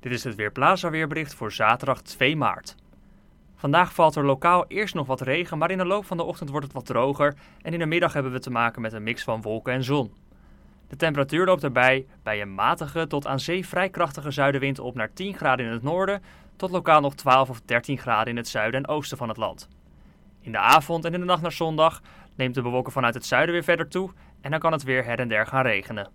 [0.00, 2.74] Dit is het Weerplaza weerbericht voor zaterdag 2 maart.
[3.56, 6.50] Vandaag valt er lokaal eerst nog wat regen, maar in de loop van de ochtend
[6.50, 9.24] wordt het wat droger en in de middag hebben we te maken met een mix
[9.24, 10.14] van wolken en zon.
[10.88, 15.12] De temperatuur loopt daarbij bij een matige tot aan zee vrij krachtige zuidenwind op naar
[15.12, 16.22] 10 graden in het noorden
[16.56, 19.68] tot lokaal nog 12 of 13 graden in het zuiden en oosten van het land.
[20.40, 22.02] In de avond en in de nacht naar zondag
[22.34, 24.10] neemt de bewolking vanuit het zuiden weer verder toe
[24.40, 26.10] en dan kan het weer her en der gaan regenen.